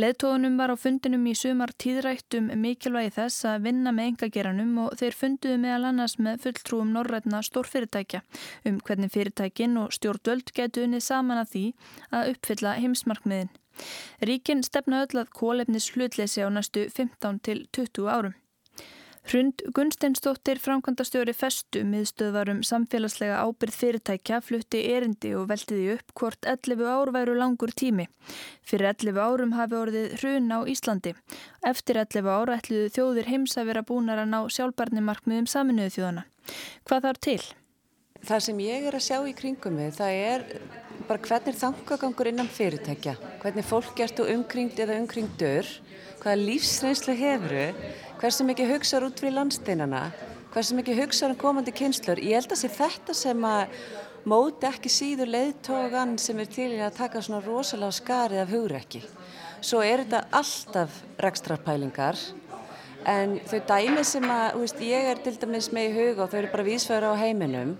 Leðtóðunum 0.00 0.56
var 0.56 0.72
á 0.72 0.80
fundinum 0.80 1.28
í 1.28 1.36
sumar 1.36 1.74
tíðrættum 1.76 2.48
mikilvægi 2.64 3.12
þess 3.18 3.44
að 3.52 3.68
vinna 3.68 3.92
með 3.92 4.14
engageranum 4.14 4.74
og 4.86 4.96
þeir 4.96 5.20
funduðu 5.20 5.60
meðal 5.60 5.90
annars 5.90 6.16
með 6.16 6.42
fulltrúum 6.46 6.96
norrætna 6.96 7.44
stórfyrirtækja 7.44 8.24
um 8.64 8.80
hvernig 8.80 9.12
fyrirtækin 9.12 9.76
og 9.84 9.92
stjórnvöld 9.92 10.54
getu 10.56 10.88
unnið 10.88 11.04
saman 11.10 11.44
að 11.44 11.56
því 11.56 11.66
að 12.08 12.32
uppfylla 12.32 12.78
heimsmarkmiðin. 12.80 13.52
Ríkin 14.24 14.64
stefna 14.64 15.04
öll 15.04 15.26
að 15.26 15.34
kólefnis 15.36 15.92
hlutleysi 15.92 16.40
á 16.40 16.48
næstu 16.48 16.88
15 16.88 17.44
til 17.44 17.66
20 17.68 18.08
árum. 18.08 18.40
Hrund 19.28 19.60
Gunsteinsdóttir 19.76 20.58
framkvæmdastjóri 20.64 21.34
festu 21.36 21.82
miðstöðvarum 21.86 22.62
samfélagslega 22.66 23.42
ábyrð 23.44 23.76
fyrirtækja 23.76 24.40
flutti 24.42 24.80
erindi 24.94 25.34
og 25.36 25.50
veltiði 25.52 25.92
upp 25.98 26.14
hvort 26.16 26.48
11 26.48 26.88
ár 26.88 27.12
væru 27.14 27.36
langur 27.36 27.70
tími. 27.76 28.08
Fyrir 28.64 28.90
11 28.94 29.20
árum 29.20 29.54
hafi 29.58 29.78
orðið 29.78 30.16
hrun 30.22 30.50
á 30.50 30.58
Íslandi. 30.64 31.14
Eftir 31.62 32.00
11 32.00 32.32
ára 32.32 32.58
ætluðu 32.58 32.90
þjóðir 32.96 33.30
heims 33.30 33.56
að 33.60 33.70
vera 33.70 33.86
búnar 33.86 34.24
að 34.24 34.32
ná 34.32 34.40
sjálfbarnimarkmiðum 34.56 35.50
saminuðu 35.52 35.94
þjóðana. 35.98 36.26
Hvað 36.88 37.06
þarf 37.06 37.24
til? 37.28 37.40
Það 38.20 38.44
sem 38.44 38.58
ég 38.66 38.88
er 38.88 38.96
að 38.96 39.06
sjá 39.06 39.18
í 39.24 39.36
kringum 39.36 39.78
mig, 39.78 39.94
það 39.96 40.18
er 40.26 40.42
bara 41.08 41.22
hvernig 41.24 41.56
þangagangur 41.56 42.28
innan 42.28 42.50
fyrirtækja, 42.52 43.14
hvernig 43.40 43.64
fólk 43.64 44.02
ertu 44.04 44.26
umkringd 44.28 44.80
eða 44.82 44.98
umkringdur, 45.00 45.70
hvaða 46.20 46.42
lífsreynslu 46.42 47.14
hefuru 47.16 47.64
hversu 48.20 48.44
mikið 48.44 48.74
hugsaður 48.74 49.06
út 49.08 49.20
fyrir 49.22 49.32
landsteinana, 49.38 50.00
hversu 50.52 50.76
mikið 50.76 50.98
hugsaður 51.06 51.32
um 51.32 51.38
komandi 51.40 51.72
kynslur. 51.72 52.20
Ég 52.20 52.36
held 52.36 52.52
að 52.52 52.60
sé 52.60 52.68
þetta 52.74 53.14
sem 53.16 53.46
að 53.48 53.78
móti 54.28 54.68
ekki 54.68 54.92
síður 54.92 55.32
leiðtógan 55.32 56.18
sem 56.20 56.42
er 56.42 56.50
til 56.52 56.68
að 56.76 56.98
taka 56.98 57.22
svona 57.24 57.40
rosalega 57.46 57.96
skarið 57.96 58.42
af 58.42 58.52
hugrekki. 58.52 59.00
Svo 59.64 59.80
er 59.84 60.04
þetta 60.04 60.20
alltaf 60.36 61.00
rekstrarpælingar 61.24 62.20
en 63.08 63.38
þau 63.48 63.58
dæmi 63.72 64.04
sem 64.04 64.28
að, 64.28 64.60
veist, 64.60 64.84
ég 64.84 65.10
er 65.14 65.24
til 65.24 65.36
dæmis 65.40 65.70
með 65.72 65.88
í 65.88 65.96
huga 65.96 66.26
og 66.26 66.32
þau 66.32 66.38
eru 66.42 66.52
bara 66.52 66.68
vísfæður 66.68 67.08
á 67.16 67.22
heiminum, 67.24 67.74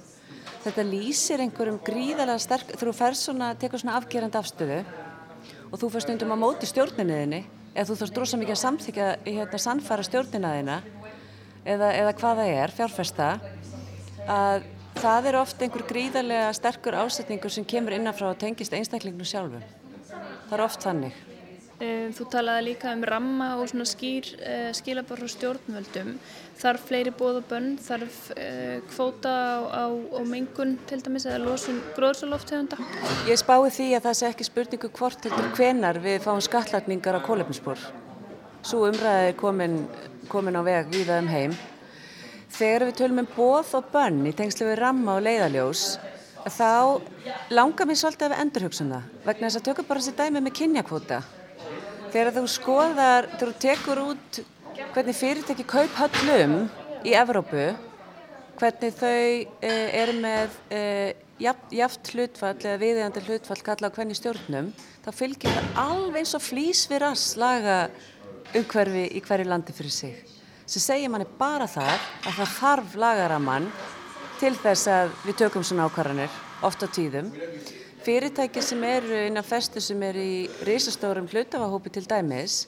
þetta 0.64 0.88
lýsir 0.88 1.44
einhverjum 1.44 1.80
gríðarlega 1.84 2.40
sterk, 2.40 2.72
þú 2.80 2.96
fer 2.96 3.16
svona, 3.16 3.52
tekur 3.60 3.82
svona 3.82 4.00
afgerandi 4.00 4.40
afstöðu 4.40 4.82
og 5.68 5.76
þú 5.76 5.92
fer 5.92 6.08
stundum 6.08 6.32
á 6.32 6.36
móti 6.40 6.68
stjórninniðinni 6.68 7.44
ef 7.74 7.88
þú 7.88 7.96
þarfst 8.00 8.20
rosa 8.20 8.40
mikið 8.40 8.56
að 8.56 8.62
samþykja 8.64 9.08
hérna, 9.26 9.62
sannfara 9.62 10.06
stjórnina 10.06 10.52
þína 10.58 10.76
eða, 11.64 11.90
eða 11.94 12.14
hvaða 12.18 12.46
er, 12.50 12.74
fjárfesta 12.74 13.30
að 14.30 14.68
það 15.00 15.30
er 15.30 15.40
ofta 15.40 15.66
einhver 15.66 15.86
gríðarlega 15.88 16.52
sterkur 16.56 16.98
ásetningur 17.04 17.52
sem 17.52 17.66
kemur 17.68 17.96
innanfrá 17.96 18.30
að 18.32 18.40
tengist 18.44 18.74
einstaklingnum 18.76 19.28
sjálfum. 19.28 19.62
Það 20.10 20.56
er 20.56 20.64
oft 20.64 20.84
þannig 20.84 21.20
Eh, 21.80 22.10
þú 22.12 22.26
talaði 22.28 22.64
líka 22.66 22.90
um 22.92 23.00
ramma 23.08 23.46
og 23.56 23.70
svona 23.70 23.86
skýr 23.88 24.26
uh, 24.36 24.66
skilabár 24.76 25.22
frá 25.22 25.30
stjórnvöldum. 25.32 26.10
Þarf 26.60 26.82
fleiri 26.90 27.12
bóð 27.16 27.38
og 27.38 27.46
bönn, 27.48 27.70
þarf 27.80 28.18
uh, 28.34 28.82
kvóta 28.90 29.32
á, 29.32 29.56
á, 29.64 29.84
á 29.88 30.20
mengun 30.28 30.74
til 30.90 30.98
dæmis 31.00 31.24
eða 31.24 31.38
losun 31.46 31.78
gróðsálóftegunda? 31.96 32.76
Ég 33.30 33.40
spái 33.40 33.72
því 33.72 33.88
að 33.96 34.10
það 34.10 34.18
sé 34.20 34.28
ekki 34.28 34.48
spurningu 34.50 34.92
hvort 35.00 35.24
heldur 35.24 35.48
hvenar 35.56 36.02
við 36.04 36.20
fáum 36.26 36.44
skattlagningar 36.44 37.16
á 37.16 37.24
kólefnisbor. 37.24 37.80
Svo 38.60 38.84
umræði 38.90 39.32
er 39.32 39.40
komin, 39.40 39.80
komin 40.28 40.60
á 40.60 40.62
veg 40.68 40.92
við 40.92 41.16
um 41.16 41.32
heim. 41.32 41.56
Þegar 42.60 42.90
við 42.90 42.96
tölum 43.00 43.24
um 43.24 43.32
bóð 43.32 43.72
og 43.80 43.88
bönn 43.88 44.20
í 44.28 44.36
tengslu 44.36 44.68
við 44.68 44.82
ramma 44.84 45.16
og 45.16 45.24
leiðaljós 45.24 45.96
þá 46.44 47.00
langar 47.56 47.88
mér 47.88 48.04
svolítið 48.04 48.28
að 48.28 48.34
við 48.34 48.44
endurhugsun 48.44 48.96
það 48.98 49.12
vegna 49.24 49.48
þess 49.48 49.60
að 49.64 49.68
tökum 49.70 49.88
bara 49.88 50.02
þessi 50.04 50.18
dæmi 50.20 50.44
með 50.44 50.58
kynjakvóta. 50.60 51.26
Þegar 52.10 52.32
þú 52.34 52.42
skoðar, 52.50 53.26
þegar 53.36 53.50
þú 53.52 53.58
tekur 53.62 53.98
út 54.02 54.38
hvernig 54.94 55.14
fyrirtæki 55.14 55.66
kaup 55.68 55.92
höllum 55.94 56.54
í 57.06 57.12
Evrópu, 57.14 57.68
hvernig 58.58 58.96
þau 58.98 59.10
eh, 59.62 60.00
eru 60.00 60.16
með 60.18 60.56
eh, 60.74 61.12
jaft 61.40 62.10
hlutfall 62.10 62.56
eða 62.58 62.80
viðegandi 62.82 63.22
hlutfall 63.28 63.60
kalla 63.64 63.92
á 63.92 63.94
hvernig 63.94 64.18
stjórnum, 64.18 64.72
þá 65.04 65.10
fylgir 65.14 65.54
það 65.54 65.78
alveg 65.84 66.18
eins 66.24 66.34
og 66.34 66.44
flýs 66.44 66.82
við 66.90 67.02
rass 67.04 67.28
laga 67.38 67.78
umhverfi 68.58 69.06
í 69.14 69.22
hverju 69.24 69.46
landi 69.46 69.76
fyrir 69.76 69.94
sig. 69.94 70.18
Sem 70.66 70.82
segir 70.82 71.12
manni 71.14 71.28
bara 71.38 71.70
það 71.70 71.94
að 71.94 72.40
það 72.40 72.56
þarf 72.56 72.98
lagaramann 73.04 73.70
til 74.42 74.56
þess 74.58 74.90
að 74.90 75.14
við 75.28 75.38
tökum 75.44 75.66
svona 75.66 75.86
ákvarðanir, 75.86 76.42
oft 76.66 76.82
á 76.82 76.88
tíðum. 76.90 77.30
Fyrirtæki 78.00 78.62
sem 78.64 78.84
eru 78.88 79.16
innan 79.26 79.44
festu 79.44 79.80
sem 79.84 80.02
eru 80.06 80.22
í 80.24 80.36
risastórum 80.64 81.26
hlutafahópi 81.28 81.90
til 81.92 82.06
dæmis, 82.08 82.62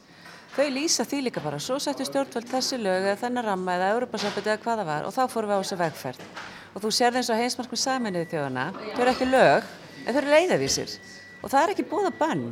þau 0.52 0.66
lýsa 0.68 1.06
því 1.08 1.20
líka 1.24 1.40
bara. 1.40 1.56
Svo 1.56 1.78
settu 1.80 2.04
stjórnvöld 2.04 2.50
þessi 2.50 2.76
lög 2.76 3.06
eða 3.06 3.20
þennan 3.22 3.46
ramma 3.46 3.78
eða 3.78 3.94
Europasambandi 3.94 4.52
eða 4.52 4.60
hvaða 4.66 4.84
var 4.90 5.08
og 5.08 5.14
þá 5.16 5.22
fórum 5.32 5.48
við 5.48 5.56
á 5.56 5.62
þessu 5.62 5.78
vegferð. 5.80 6.26
Og 6.74 6.84
þú 6.84 6.90
sér 6.92 7.14
það 7.14 7.20
eins 7.22 7.30
og 7.32 7.40
heimsmarkmið 7.40 7.80
saminuði 7.80 8.28
þjóðana, 8.28 8.66
þau 8.82 9.00
eru 9.00 9.14
ekki 9.14 9.30
lög 9.30 9.70
en 10.02 10.10
þau 10.10 10.20
eru 10.20 10.34
leiðavísir 10.34 10.94
og 11.40 11.48
það 11.54 11.62
er 11.62 11.74
ekki 11.74 11.88
búið 11.94 12.10
að 12.10 12.20
bann. 12.20 12.44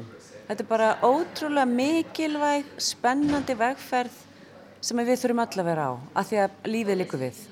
Þetta 0.49 0.65
er 0.65 0.71
bara 0.73 0.89
ótrúlega 1.05 1.69
mikilvæg, 1.75 2.73
spennandi 2.81 3.59
vegferð 3.61 4.17
sem 4.81 5.05
við 5.05 5.21
þurfum 5.21 5.45
alla 5.45 5.67
að 5.67 5.69
vera 5.69 5.85
á, 5.85 5.93
af 6.17 6.33
því 6.33 6.41
að 6.47 6.73
lífið 6.73 7.01
likur 7.05 7.25
við. 7.27 7.45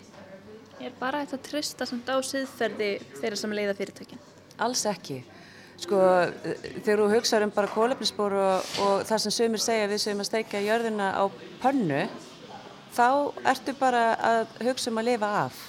Er 0.81 0.97
bara 0.97 1.21
þetta 1.27 1.43
trista 1.51 1.87
samt 1.87 2.09
á 2.09 2.17
siðferði 2.25 2.91
þeirra 3.21 3.39
sem 3.45 3.57
leiða 3.61 3.77
fyrirtækinn? 3.77 4.28
Alls 4.65 4.85
ekki. 4.91 5.23
Sko, 5.79 5.99
þegar 6.83 7.01
þú 7.05 7.09
hugsaður 7.13 7.47
um 7.47 7.55
bara 7.55 7.71
kólefnisbor 7.71 8.35
og, 8.35 8.71
og 8.83 9.03
það 9.07 9.21
sem 9.25 9.35
sömur 9.37 9.63
segja 9.63 9.87
við 9.91 10.01
sem 10.03 10.19
að 10.19 10.27
steika 10.27 10.63
jörðina 10.63 11.13
á 11.15 11.25
pönnu, 11.63 12.01
þá 12.97 13.09
ertu 13.53 13.75
bara 13.79 14.05
að 14.31 14.57
hugsa 14.67 14.91
um 14.91 14.99
að 14.99 15.11
lifa 15.13 15.31
af. 15.45 15.61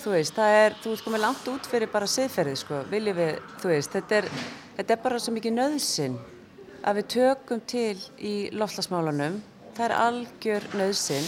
Þú 0.00 0.14
veist, 0.14 0.36
það 0.36 0.56
er, 0.60 0.76
þú 0.80 0.94
ert 0.94 1.04
komið 1.04 1.24
langt 1.26 1.48
út 1.52 1.66
fyrir 1.68 1.90
bara 1.92 2.08
siðferðið, 2.08 2.60
sko, 2.62 2.82
viljið 2.92 3.18
við, 3.18 3.32
þú 3.60 3.72
veist, 3.72 3.96
þetta 3.98 4.20
er, 4.20 4.28
þetta 4.78 4.94
er 4.94 5.02
bara 5.02 5.18
svo 5.20 5.34
mikið 5.36 5.56
nöðsinn 5.58 6.20
að 6.80 7.00
við 7.00 7.08
tökum 7.16 7.64
til 7.68 7.98
í 8.16 8.34
loftlasmálanum, 8.56 9.40
það 9.76 9.88
er 9.88 9.96
algjör 9.98 10.68
nöðsinn. 10.78 11.26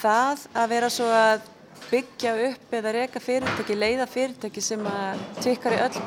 Það 0.00 0.46
að 0.56 0.70
vera 0.72 0.88
svo 0.94 1.10
að 1.12 1.42
byggja 1.90 2.32
upp 2.46 2.74
eða 2.78 2.92
reyka 2.94 3.20
fyrirtæki, 3.22 3.76
leiða 3.76 4.06
fyrirtæki 4.10 4.62
sem 4.62 4.82
að 4.86 5.22
tvikkar 5.40 5.74
í 5.74 5.80
öll 5.82 6.02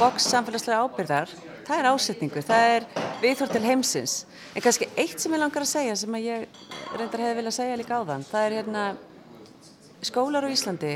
boks 0.00 0.28
samfélagslega 0.32 0.80
ábyrðar, 0.86 1.32
það 1.66 1.78
er 1.78 1.88
ásetningu, 1.90 2.42
það 2.48 2.68
er 2.76 2.86
viðhór 3.22 3.52
til 3.52 3.62
heimsins. 3.66 4.14
En 4.56 4.64
kannski 4.64 4.88
eitt 4.96 5.20
sem 5.20 5.32
ég 5.32 5.42
langar 5.42 5.66
að 5.66 5.72
segja 5.74 5.96
sem 6.00 6.16
að 6.16 6.26
ég 6.30 6.60
reyndar 6.96 7.24
hefði 7.26 7.38
viljað 7.40 7.56
segja 7.58 7.80
líka 7.80 8.00
á 8.00 8.02
þann, 8.08 8.26
það 8.30 8.46
er 8.46 8.56
hérna 8.58 8.84
skólar 10.02 10.48
á 10.48 10.52
Íslandi, 10.52 10.94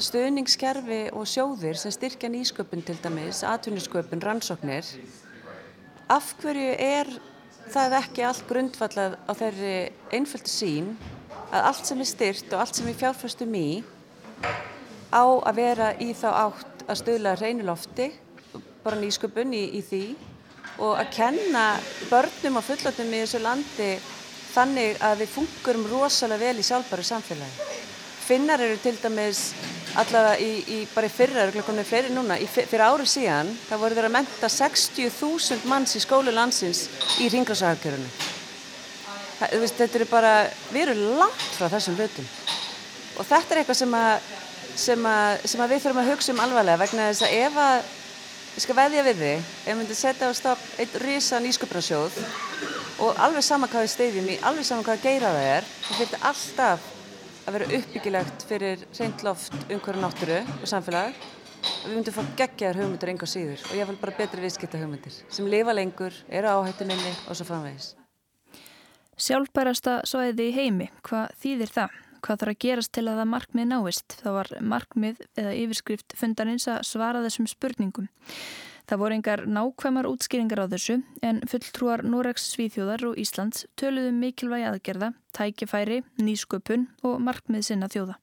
stöðningskerfi 0.00 1.00
og 1.10 1.26
sjóðir 1.28 1.78
sem 1.78 1.92
styrkja 1.94 2.30
nýsköpun 2.30 2.86
til 2.86 2.98
dæmis, 3.02 3.42
atvinnisköpun, 3.44 4.22
rannsóknir. 4.22 4.86
Af 6.10 6.32
hverju 6.40 6.74
er 6.78 7.10
það 7.70 7.96
ekki 8.00 8.24
allt 8.26 8.46
grundfallað 8.48 9.18
á 9.26 9.32
þeirri 9.34 9.74
einföldu 10.14 10.50
sín 10.50 10.94
að 11.50 11.66
allt 11.70 11.88
sem 11.88 12.00
er 12.00 12.08
styrt 12.08 12.52
og 12.54 12.62
allt 12.62 12.78
sem 12.78 12.86
við 12.86 13.00
fjárfæstum 13.02 13.54
í 13.58 13.68
á 15.10 15.24
að 15.26 15.56
vera 15.58 15.88
í 15.98 16.12
þá 16.14 16.28
átt 16.30 16.84
að 16.86 17.00
stöðla 17.02 17.34
reynulofti, 17.38 18.10
bara 18.84 18.98
nýsköpun 19.00 19.54
í, 19.54 19.64
í 19.78 19.82
því 19.82 20.04
og 20.80 20.94
að 20.96 21.10
kenna 21.16 21.64
börnum 22.10 22.60
og 22.60 22.66
fullöldum 22.66 23.12
í 23.12 23.22
þessu 23.24 23.42
landi 23.42 23.90
þannig 24.54 25.02
að 25.04 25.24
við 25.24 25.34
fungurum 25.34 25.90
rosalega 25.90 26.46
vel 26.46 26.62
í 26.62 26.66
sjálfbæru 26.66 27.04
samfélagi. 27.06 27.68
Finnar 28.30 28.62
eru 28.62 28.78
til 28.82 28.96
dæmis 29.02 29.50
allavega 29.98 30.38
í, 30.38 30.50
í 30.70 30.80
bara 30.94 31.10
í 31.10 31.12
fyrra, 31.12 31.48
eru 31.48 31.84
fyrir 31.84 32.14
núna, 32.14 32.38
í, 32.38 32.46
fyrir 32.46 32.86
ári 32.86 33.06
síðan, 33.10 33.50
það 33.68 33.82
voru 33.82 33.98
þeirra 33.98 34.10
að 34.12 34.18
menta 34.20 34.50
60.000 34.54 35.70
manns 35.70 35.96
í 35.98 36.04
skólu 36.06 36.34
landsins 36.34 36.86
í 37.18 37.30
ringrásaðarkjörunum 39.40 39.62
veist, 39.64 39.78
þetta 39.78 39.98
eru 39.98 40.08
bara, 40.10 40.34
við 40.72 40.82
erum 40.88 41.18
langt 41.20 41.46
frá 41.56 41.68
þessum 41.72 41.96
hlutum 41.96 42.26
og 43.16 43.26
þetta 43.26 43.54
er 43.54 43.60
eitthvað 43.60 43.78
sem 43.80 43.96
að, 43.96 44.28
sem 44.76 45.06
að, 45.06 45.46
sem 45.52 45.64
að 45.64 45.72
við 45.72 45.82
þurfum 45.84 46.02
að 46.02 46.10
hugsa 46.10 46.34
um 46.34 46.44
alvarlega 46.44 46.82
vegna 46.82 47.08
þess 47.08 47.24
að 47.26 47.34
ef 47.38 47.58
að, 47.64 47.90
ég 48.50 48.64
skal 48.64 48.76
veðja 48.76 49.06
við 49.06 49.24
þig, 49.24 49.50
ef 49.64 49.66
við 49.66 49.80
myndum 49.80 50.00
setja 50.00 50.30
á 50.30 50.32
stopp 50.36 50.64
einn 50.78 50.96
risa 51.04 51.40
nýsköprasjóð 51.40 52.22
og 53.00 53.20
alveg 53.24 53.46
sama 53.46 53.68
hvað 53.70 53.86
við 53.86 53.92
steyðjum 53.94 54.30
í, 54.30 54.38
alveg 54.44 54.68
sama 54.68 54.86
hvað 54.86 55.04
geira 55.04 55.34
það 55.36 55.50
er, 55.56 55.68
það 55.88 56.00
fyrir 56.00 56.26
alltaf 56.30 56.88
að 57.40 57.56
vera 57.56 57.70
uppbyggilegt 57.78 58.48
fyrir 58.48 58.82
reyndloft 58.98 59.56
umhverju 59.62 60.02
náttúru 60.04 60.42
og 60.58 60.66
samfélag 60.68 61.16
við 61.60 61.94
myndum 61.96 62.16
fá 62.16 62.36
geggjaðar 62.40 62.82
hugmyndir 62.82 63.14
enga 63.14 63.28
síður 63.28 63.64
og 63.68 63.78
ég 63.80 63.88
vil 63.88 64.00
bara 64.00 64.16
betri 64.20 64.44
viðskipta 64.44 64.80
hugmyndir 64.80 65.16
sem 65.28 65.48
lifa 65.48 65.76
lengur, 65.76 66.14
eru 66.28 66.52
áhættu 66.52 66.88
minni 66.88 67.16
og 67.26 67.36
svo 67.36 67.48
framvegis. 67.48 67.94
Sjálfbærasta 69.20 69.98
svæði 70.08 70.46
í 70.48 70.54
heimi, 70.56 70.86
hvað 71.04 71.34
þýðir 71.42 71.72
það? 71.74 71.96
Hvað 72.20 72.40
þarf 72.40 72.52
að 72.52 72.58
gerast 72.64 72.92
til 72.96 73.04
að 73.04 73.18
það 73.20 73.28
markmið 73.34 73.66
náist? 73.68 74.14
Það 74.20 74.34
var 74.36 74.50
markmið 74.72 75.20
eða 75.40 75.52
yfirskrift 75.56 76.16
fundarins 76.20 76.66
að 76.68 76.82
svara 76.88 77.22
þessum 77.24 77.48
spurningum. 77.48 78.08
Það 78.88 79.00
voru 79.02 79.16
engar 79.16 79.42
nákvæmar 79.46 80.08
útskýringar 80.08 80.64
á 80.64 80.72
þessu 80.72 80.96
en 81.24 81.40
fulltrúar 81.48 82.02
Noregs 82.02 82.48
Svíþjóðar 82.54 83.04
og 83.10 83.20
Íslands 83.20 83.66
töluðu 83.78 84.10
um 84.10 84.18
mikilvægi 84.24 84.66
aðgerða, 84.70 85.12
tækifæri, 85.36 86.00
nýsköpun 86.20 86.88
og 87.06 87.20
markmið 87.22 87.68
sinna 87.68 87.90
þjóða. 87.92 88.16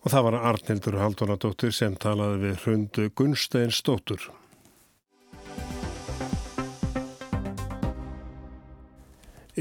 Og 0.00 0.12
það 0.12 0.26
var 0.28 0.38
Arnildur 0.52 1.00
Haldunadóttir 1.00 1.74
sem 1.76 1.96
talaði 2.00 2.44
við 2.44 2.62
hrundu 2.62 3.08
Gunsteins 3.16 3.80
Stóttur. 3.82 4.28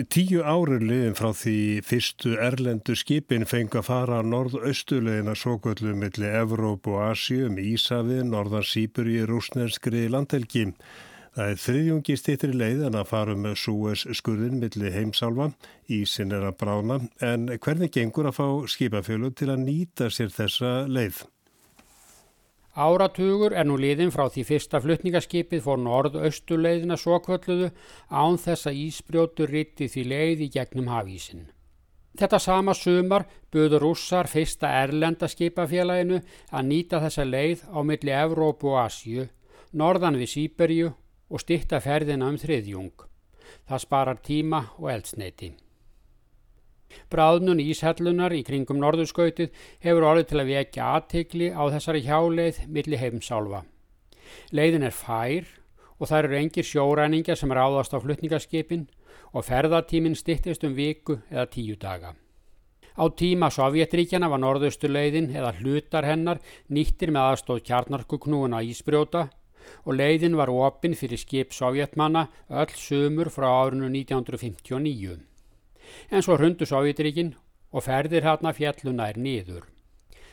Tíu 0.08 0.40
árið 0.48 0.84
liðin 0.88 1.16
frá 1.18 1.34
því 1.36 1.82
fyrstu 1.84 2.38
erlendu 2.40 2.94
skipin 2.96 3.44
fengi 3.50 3.82
að 3.82 3.88
fara 3.90 4.20
norð-austulegina 4.24 5.34
sókvöldu 5.36 5.92
millir 5.92 6.38
Evróp 6.40 6.88
og 6.88 7.02
Asju 7.10 7.50
um 7.50 7.58
Ísafið, 7.60 8.22
Norðan 8.30 8.64
Sýbur 8.64 9.10
í 9.12 9.18
rúsnenskri 9.28 10.06
landhelgi. 10.14 10.70
Það 11.36 11.52
er 11.52 11.60
þriðjungi 11.66 12.16
stýttir 12.22 12.56
leiðan 12.56 12.96
að 13.02 13.10
fara 13.12 13.36
með 13.36 13.58
Súes 13.66 14.06
skurðin 14.22 14.62
millir 14.62 14.96
heimsálfa, 14.96 15.50
Ísin 15.92 16.32
er 16.38 16.48
að 16.48 16.56
brána, 16.62 17.02
en 17.20 17.50
hvernig 17.58 17.92
gengur 17.92 18.32
að 18.32 18.40
fá 18.40 18.48
skipafjölu 18.72 19.34
til 19.36 19.52
að 19.52 19.66
nýta 19.66 20.08
sér 20.14 20.32
þessa 20.32 20.86
leið? 20.88 21.26
Áratugur 22.78 23.56
er 23.58 23.66
nú 23.66 23.80
liðin 23.82 24.12
frá 24.14 24.28
því 24.30 24.44
fyrsta 24.46 24.80
flutningaskipið 24.84 25.64
fór 25.66 25.80
norð-austuleiðina 25.82 26.98
svokvölluðu 27.02 27.72
án 28.14 28.38
þess 28.38 28.70
að 28.70 28.82
ísbrjótur 28.86 29.50
ritti 29.50 29.88
því 29.90 30.04
leið 30.12 30.44
í 30.46 30.50
gegnum 30.54 30.92
hafísin. 30.94 31.48
Þetta 32.20 32.40
sama 32.40 32.76
sumar 32.78 33.26
buður 33.54 33.86
rússar 33.86 34.28
fyrsta 34.30 34.70
erlenda 34.84 35.30
skipafélaginu 35.30 36.22
að 36.52 36.68
nýta 36.70 37.00
þessa 37.02 37.26
leið 37.26 37.64
á 37.74 37.80
milli 37.82 38.14
Evrópu 38.14 38.74
og 38.74 38.84
Asju, 38.86 39.26
norðan 39.74 40.20
við 40.20 40.34
Sýberju 40.34 40.92
og 41.30 41.42
stitta 41.42 41.80
ferðina 41.82 42.30
um 42.30 42.38
þriðjung. 42.38 42.94
Það 43.66 43.84
sparar 43.86 44.22
tíma 44.26 44.64
og 44.78 44.92
eldsneiti. 44.94 45.54
Bráðnun 47.12 47.62
Íshellunar 47.64 48.34
í 48.36 48.44
kringum 48.48 48.80
norðurskautið 48.82 49.52
hefur 49.84 50.08
orðið 50.12 50.30
til 50.30 50.40
að 50.42 50.52
vekja 50.54 50.92
aðtegli 50.96 51.50
á 51.54 51.64
þessari 51.76 52.04
hjáleið 52.06 52.62
milli 52.68 53.02
heimsálfa. 53.02 53.64
Leiðin 54.54 54.88
er 54.88 54.96
fær 54.96 55.50
og 56.00 56.08
það 56.08 56.24
eru 56.24 56.40
engir 56.40 56.70
sjóræningja 56.70 57.36
sem 57.36 57.54
ráðast 57.54 57.94
á 57.94 58.00
flutningaskipin 58.00 58.88
og 59.34 59.46
ferðartíminn 59.46 60.18
stittist 60.18 60.66
um 60.66 60.76
viku 60.78 61.20
eða 61.30 61.46
tíu 61.54 61.78
daga. 61.80 62.16
Á 63.00 63.06
tíma 63.16 63.48
Sovjetríkjana 63.54 64.28
var 64.28 64.42
norðustuleiðin 64.44 65.30
eða 65.32 65.54
hlutar 65.62 66.08
hennar 66.08 66.42
nýttir 66.68 67.14
með 67.16 67.30
aðstóð 67.32 67.62
kjarnarkuknúuna 67.70 68.60
Ísbrjóta 68.68 69.30
og 69.86 69.96
leiðin 69.96 70.36
var 70.40 70.52
opinn 70.52 70.98
fyrir 71.00 71.22
skip 71.22 71.56
sovjetmanna 71.56 72.28
öll 72.50 72.76
sömur 72.76 73.32
frá 73.32 73.48
árinu 73.48 73.88
1959. 73.88 75.20
En 76.12 76.26
svo 76.26 76.38
hrundu 76.38 76.68
Sovjetríkin 76.70 77.36
og 77.72 77.86
ferðir 77.86 78.26
hérna 78.26 78.54
fjalluna 78.56 79.10
er 79.12 79.20
niður. 79.20 79.68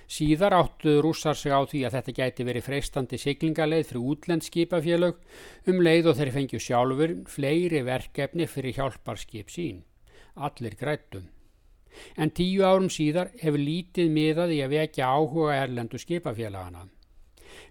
Síðar 0.06 0.54
áttuðu 0.54 1.00
rússar 1.02 1.34
sig 1.34 1.50
á 1.50 1.66
því 1.66 1.80
að 1.86 1.94
þetta 1.96 2.12
gæti 2.14 2.44
verið 2.46 2.66
freistandi 2.68 3.18
siglingaleið 3.18 3.88
fyrir 3.88 4.10
útlendskipafélög 4.12 5.16
um 5.72 5.80
leið 5.82 6.10
og 6.12 6.18
þeir 6.20 6.30
fengju 6.36 6.60
sjálfur 6.62 7.14
fleiri 7.26 7.80
verkefni 7.86 8.46
fyrir 8.46 8.78
hjálparskip 8.78 9.50
sín. 9.50 9.82
Allir 10.36 10.78
grættum. 10.78 11.26
En 12.14 12.30
tíu 12.30 12.62
árum 12.62 12.90
síðar 12.92 13.32
hefur 13.40 13.58
lítið 13.58 14.12
miðað 14.12 14.54
í 14.54 14.62
að 14.62 14.74
vekja 14.76 15.10
áhuga 15.10 15.58
erlendu 15.64 15.98
skipafélagana. 15.98 16.86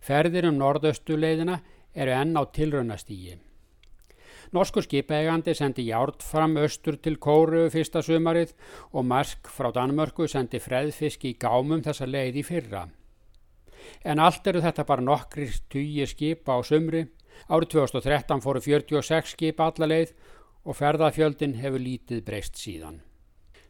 Ferðir 0.03 0.49
um 0.49 0.59
nordöstuleiðina 0.59 1.61
eru 1.95 2.11
enn 2.11 2.35
á 2.35 2.43
tilraunastígi. 2.51 3.37
Norsku 4.55 4.79
skipaegandi 4.85 5.51
sendi 5.57 5.83
Járd 5.89 6.21
fram 6.23 6.53
östur 6.55 6.95
til 7.03 7.17
Kóru 7.19 7.65
fyrsta 7.73 7.99
sumarið 8.05 8.53
og 8.95 9.03
Mark 9.03 9.49
frá 9.51 9.67
Danmörku 9.75 10.29
sendi 10.31 10.61
freðfisk 10.63 11.25
í 11.27 11.33
gámum 11.41 11.81
þessa 11.83 12.05
leið 12.07 12.37
í 12.39 12.43
fyrra. 12.47 12.85
En 14.07 14.21
allt 14.23 14.47
eru 14.47 14.61
þetta 14.63 14.85
bara 14.87 15.03
nokkri 15.03 15.49
týjir 15.73 16.07
skipa 16.07 16.55
á 16.55 16.63
sumri. 16.63 17.01
Árið 17.51 17.73
2013 17.73 18.43
fóru 18.45 18.61
46 18.63 19.33
skipa 19.33 19.67
alla 19.73 19.89
leið 19.91 20.13
og 20.63 20.79
ferðafjöldin 20.79 21.57
hefur 21.59 21.83
lítið 21.83 22.21
breyst 22.29 22.55
síðan. 22.61 23.01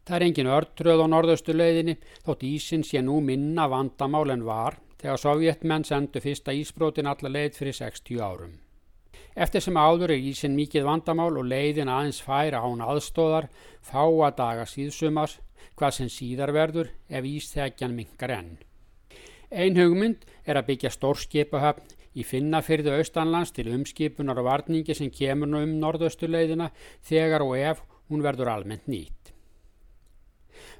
Það 0.06 0.18
er 0.20 0.28
engin 0.28 0.52
örtröð 0.54 1.02
á 1.02 1.08
norðaustu 1.10 1.56
leiðinni 1.56 1.98
þótt 2.28 2.46
ísin 2.46 2.86
sé 2.86 3.02
nú 3.02 3.24
minna 3.26 3.66
vandamál 3.74 4.30
en 4.36 4.46
var 4.46 4.78
þegar 5.02 5.24
sovjetmenn 5.24 5.88
sendu 5.88 6.22
fyrsta 6.22 6.54
ísbrótin 6.54 7.10
alla 7.10 7.34
leið 7.40 7.58
fyrir 7.58 7.80
60 7.82 8.22
árum. 8.22 8.54
Eftir 9.36 9.60
sem 9.60 9.76
áður 9.76 10.14
er 10.16 10.22
ísin 10.24 10.54
mikið 10.56 10.86
vandamál 10.88 11.34
og 11.36 11.50
leiðin 11.52 11.92
aðeins 11.92 12.22
færa 12.24 12.62
án 12.64 12.84
aðstóðar 12.86 13.50
fáa 13.84 14.30
daga 14.32 14.64
síðsumars 14.64 15.42
hvað 15.76 15.98
sem 15.98 16.12
síðar 16.12 16.54
verður 16.56 16.94
ef 17.10 17.28
ísþekjan 17.28 17.98
mingar 17.98 18.32
enn. 18.38 18.54
Ein 19.52 19.76
hugmynd 19.76 20.24
er 20.48 20.56
að 20.56 20.70
byggja 20.70 20.94
stórskipahöfn 20.96 21.92
í 22.16 22.24
finnafyrðu 22.24 22.94
austanlands 22.96 23.52
til 23.52 23.68
umskipunar 23.76 24.40
og 24.40 24.48
varningi 24.48 24.96
sem 24.96 25.12
kemur 25.12 25.52
nú 25.52 25.66
um 25.66 25.76
norðaustu 25.82 26.32
leiðina 26.32 26.70
þegar 27.04 27.44
og 27.44 27.58
ef 27.60 27.84
hún 28.08 28.24
verður 28.24 28.54
almennt 28.54 28.88
nýtt. 28.88 29.34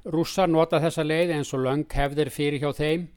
Rússar 0.08 0.48
nota 0.48 0.80
þessa 0.80 1.04
leið 1.04 1.34
eins 1.36 1.52
og 1.52 1.66
löng 1.66 1.84
hefðir 1.92 2.32
fyrir 2.32 2.62
hjá 2.62 2.72
þeim 2.72 3.08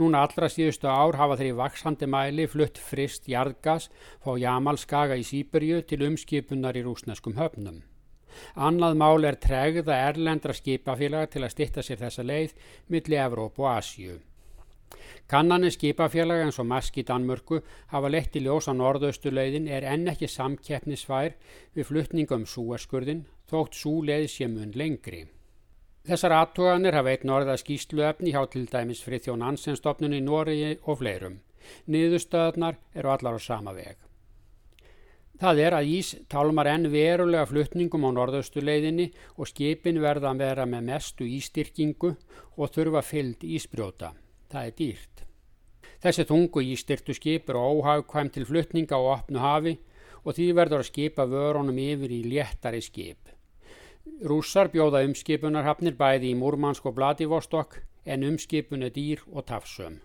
Núna 0.00 0.22
allra 0.26 0.48
síðustu 0.52 0.88
ár 0.90 1.18
hafa 1.20 1.36
þeir 1.40 1.50
í 1.50 1.58
vaksandi 1.60 2.08
mæli 2.10 2.46
flutt 2.50 2.78
frist 2.78 3.28
jarðgas 3.30 3.90
fá 4.24 4.32
Jamalskaga 4.40 5.18
í 5.18 5.26
Sýberju 5.26 5.82
til 5.88 6.02
umskipunar 6.08 6.76
í 6.76 6.84
rúsneskum 6.86 7.36
höfnum. 7.40 7.82
Annað 8.54 8.96
mál 9.00 9.24
er 9.24 9.38
tregða 9.40 9.96
erlendra 10.10 10.54
skipafélaga 10.56 11.32
til 11.32 11.44
að 11.44 11.52
stitta 11.54 11.84
sér 11.84 12.02
þessa 12.04 12.24
leið 12.26 12.56
millir 12.92 13.22
Evróp 13.24 13.60
og 13.62 13.70
Asju. 13.72 14.18
Kannanir 15.30 15.72
skipafélaga 15.74 16.44
eins 16.46 16.60
og 16.62 16.68
Mask 16.70 16.98
í 17.00 17.04
Danmörku 17.06 17.62
hafa 17.92 18.10
lett 18.12 18.36
í 18.38 18.44
ljós 18.44 18.68
á 18.70 18.72
norðaustuleiðin 18.78 19.66
er 19.68 19.86
enn 19.92 20.06
ekki 20.12 20.28
samkeppnisvær 20.30 21.34
við 21.74 21.88
flutningum 21.88 22.46
súeskurðin 22.46 23.24
þótt 23.50 23.80
súleið 23.80 24.28
sé 24.30 24.46
mun 24.52 24.76
lengri. 24.78 25.24
Þessar 26.06 26.36
aðtóganir 26.36 26.94
hafa 26.94 27.16
einn 27.16 27.30
orða 27.34 27.56
skýsluöfni 27.58 28.30
hjá 28.30 28.44
til 28.52 28.68
dæmis 28.70 29.00
Frithjón 29.02 29.40
Ansenstofnun 29.42 30.12
í 30.14 30.20
Nóriði 30.22 30.76
og 30.86 31.00
fleirum. 31.00 31.40
Niðurstöðnar 31.90 32.76
eru 32.94 33.10
allar 33.10 33.34
á 33.34 33.40
sama 33.42 33.74
veg. 33.74 33.96
Það 35.42 35.62
er 35.64 35.74
að 35.74 35.90
Ís 35.96 36.12
tálmar 36.30 36.70
enn 36.70 36.86
verulega 36.92 37.48
flutningum 37.50 38.06
á 38.06 38.10
norðaustuleiðinni 38.20 39.08
og 39.34 39.50
skipin 39.50 39.98
verða 40.04 40.30
að 40.30 40.44
vera 40.44 40.70
með 40.70 40.86
mestu 40.92 41.26
ístyrkingu 41.26 42.12
og 42.54 42.70
þurfa 42.76 43.02
fyllt 43.02 43.42
ísbrjóta. 43.42 44.14
Það 44.46 44.70
er 44.70 44.78
dýrt. 44.78 45.24
Þessi 46.06 46.28
þungu 46.30 46.62
ístyrtu 46.70 47.16
skip 47.18 47.50
eru 47.50 47.66
óhagkvæm 47.82 48.30
til 48.30 48.46
flutninga 48.46 48.94
á 48.94 49.02
opnu 49.18 49.42
hafi 49.42 49.74
og 50.22 50.38
því 50.38 50.52
verður 50.54 50.84
að 50.84 50.92
skipa 50.92 51.26
vörunum 51.26 51.82
yfir 51.82 52.14
í 52.14 52.22
léttari 52.30 52.84
skip. 52.84 53.25
Rússar 54.24 54.70
bjóða 54.72 55.02
umskipunarhafnir 55.06 55.96
bæði 55.98 56.30
í 56.32 56.36
Múrmansk 56.38 56.86
og 56.88 56.96
Vladivostok 56.96 57.80
en 58.06 58.24
umskipun 58.24 58.86
er 58.86 58.94
dýr 58.94 59.24
og 59.32 59.44
tafsum. 59.50 59.98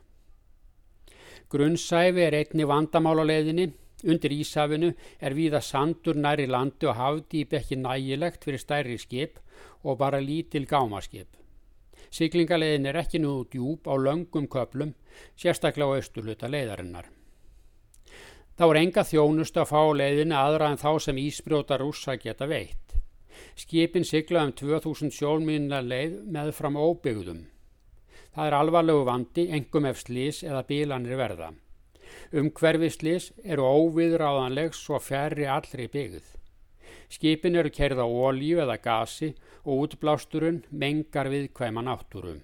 Grunnsæfi 1.52 2.26
er 2.26 2.36
einni 2.42 2.68
vandamáluleginni. 2.68 3.72
Undir 4.02 4.34
Ísafinu 4.34 4.90
er 5.22 5.36
viða 5.38 5.60
sandur 5.62 6.18
næri 6.18 6.48
landi 6.50 6.88
og 6.90 6.98
hafdýp 6.98 7.54
ekki 7.60 7.78
nægilegt 7.78 8.48
fyrir 8.48 8.64
stærri 8.64 8.98
skip 8.98 9.38
og 9.84 10.00
bara 10.00 10.20
lítil 10.20 10.66
gámaskip. 10.66 11.28
Siglingalegin 12.10 12.90
er 12.90 12.98
ekki 13.04 13.22
nú 13.22 13.46
djúb 13.46 13.86
á 13.88 13.94
löngum 13.96 14.48
köplum, 14.50 14.96
sérstaklega 15.38 15.94
á 15.94 15.96
austurluta 16.02 16.50
leiðarinnar. 16.50 17.06
Þá 18.58 18.66
er 18.68 18.80
enga 18.82 19.04
þjónust 19.08 19.58
að 19.62 19.70
fá 19.70 19.82
leiðinu 19.96 20.36
aðra 20.36 20.72
en 20.74 20.82
þá 20.82 20.92
sem 21.00 21.22
ísbrjóta 21.22 21.78
rússa 21.80 22.18
geta 22.18 22.50
veitt. 22.50 22.91
Skipin 23.56 24.06
sigla 24.08 24.46
um 24.48 24.54
2000 24.56 25.12
sjálfmynda 25.16 25.82
leið 25.84 26.22
með 26.32 26.54
fram 26.56 26.78
óbyggðum. 26.80 27.42
Það 28.32 28.48
er 28.48 28.56
alvarlegu 28.56 29.04
vandi, 29.08 29.48
engum 29.52 29.88
ef 29.90 30.06
slís 30.06 30.40
eða 30.48 30.64
bílanir 30.68 31.20
verða. 31.20 31.52
Umhverfi 32.32 32.90
slís 32.94 33.32
eru 33.44 33.66
óviðráðanleg 33.68 34.76
svo 34.76 35.00
færri 35.04 35.48
allri 35.52 35.90
byggð. 35.92 36.24
Skipin 37.12 37.60
eru 37.60 37.72
kerða 37.76 38.06
ólíu 38.08 38.62
eða 38.64 38.78
gasi 38.80 39.34
og 39.66 39.84
útblásturinn 39.86 40.64
mengar 40.72 41.28
viðkvæma 41.32 41.84
náttúrum. 41.84 42.40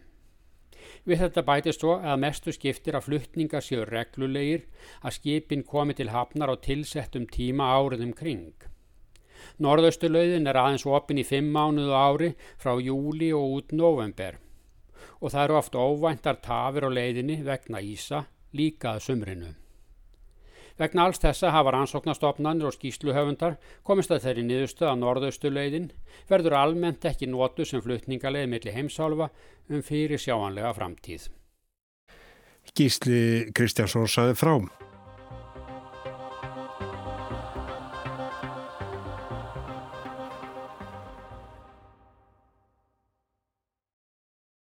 Við 1.07 1.21
þetta 1.23 1.43
bætist 1.47 1.83
svo 1.83 1.97
að 2.03 2.19
mestu 2.19 2.51
skiptir 2.55 2.97
að 2.99 3.07
fluttninga 3.07 3.61
séu 3.63 3.85
reglulegir 3.87 4.65
að 5.01 5.15
skipin 5.19 5.63
komi 5.63 5.95
til 5.95 6.11
hafnar 6.11 6.51
á 6.51 6.55
tilsettum 6.59 7.27
tíma 7.31 7.71
áriðum 7.79 8.11
kring. 8.15 8.51
Norðausturlauðin 9.63 10.49
er 10.49 10.59
aðeins 10.61 10.87
opin 10.89 11.21
í 11.21 11.27
fimm 11.27 11.53
mánuðu 11.53 11.95
ári 11.97 12.33
frá 12.61 12.75
júli 12.81 13.31
og 13.35 13.59
út 13.59 13.75
november 13.75 14.41
og 15.17 15.31
það 15.33 15.43
eru 15.43 15.55
oft 15.57 15.77
óvæntar 15.77 16.41
tafir 16.45 16.85
á 16.85 16.89
leiðinni 16.93 17.39
vegna 17.45 17.81
Ísa 17.81 18.25
líkað 18.53 19.01
sumrinu. 19.07 19.53
Vegna 20.77 21.07
alls 21.07 21.17
þessa 21.17 21.49
hafa 21.55 21.73
rannsóknastofnanir 21.73 22.67
og 22.69 22.75
skýsluhöfundar 22.75 23.55
komist 23.87 24.13
að 24.13 24.27
þeirri 24.27 24.43
niðurstöð 24.45 24.91
að 24.91 24.99
norðausturlauðin 25.01 25.87
verður 26.29 26.57
almennt 26.59 27.07
ekki 27.09 27.29
nótu 27.31 27.65
sem 27.65 27.81
flutningaleið 27.81 28.51
millir 28.51 28.77
heimsálfa 28.77 29.31
um 29.73 29.81
fyrir 29.81 30.21
sjáanlega 30.21 30.75
framtíð. 30.77 31.31
Gísli 32.77 33.49
Kristjánsson 33.57 34.05
saði 34.11 34.37
frám. 34.37 34.69